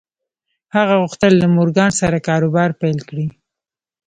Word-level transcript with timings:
هغه 0.75 0.93
غوښتل 1.01 1.33
له 1.41 1.47
مورګان 1.55 1.91
سره 2.01 2.17
کاروبار 2.27 2.69
پیل 2.81 2.99
کړي 3.09 3.25